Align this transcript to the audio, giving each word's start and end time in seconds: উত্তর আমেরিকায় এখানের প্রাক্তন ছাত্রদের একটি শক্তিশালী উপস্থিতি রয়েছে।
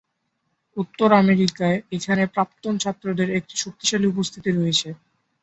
উত্তর 0.77 1.09
আমেরিকায় 1.15 1.77
এখানের 1.95 2.29
প্রাক্তন 2.35 2.73
ছাত্রদের 2.77 3.29
একটি 3.39 3.55
শক্তিশালী 3.57 4.05
উপস্থিতি 4.09 4.49
রয়েছে। 4.51 4.89